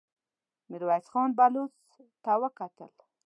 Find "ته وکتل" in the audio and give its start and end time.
2.23-2.91